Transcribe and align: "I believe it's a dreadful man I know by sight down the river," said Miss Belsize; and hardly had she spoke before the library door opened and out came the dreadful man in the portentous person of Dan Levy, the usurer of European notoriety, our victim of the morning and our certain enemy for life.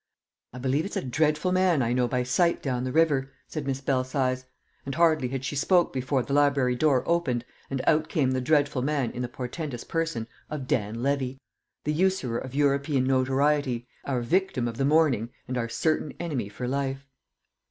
"I 0.51 0.57
believe 0.57 0.83
it's 0.83 0.97
a 0.97 1.03
dreadful 1.03 1.51
man 1.51 1.83
I 1.83 1.93
know 1.93 2.07
by 2.07 2.23
sight 2.23 2.63
down 2.63 2.85
the 2.85 2.91
river," 2.91 3.33
said 3.47 3.67
Miss 3.67 3.81
Belsize; 3.81 4.45
and 4.83 4.95
hardly 4.95 5.27
had 5.27 5.45
she 5.45 5.55
spoke 5.55 5.93
before 5.93 6.23
the 6.23 6.33
library 6.33 6.75
door 6.75 7.03
opened 7.05 7.45
and 7.69 7.83
out 7.85 8.09
came 8.09 8.31
the 8.31 8.41
dreadful 8.41 8.81
man 8.81 9.11
in 9.11 9.21
the 9.21 9.27
portentous 9.29 9.83
person 9.83 10.25
of 10.49 10.65
Dan 10.65 11.03
Levy, 11.03 11.37
the 11.85 11.93
usurer 11.93 12.39
of 12.39 12.55
European 12.55 13.03
notoriety, 13.03 13.87
our 14.03 14.21
victim 14.21 14.67
of 14.67 14.77
the 14.77 14.85
morning 14.85 15.29
and 15.47 15.55
our 15.55 15.69
certain 15.69 16.13
enemy 16.19 16.49
for 16.49 16.67
life. 16.67 17.05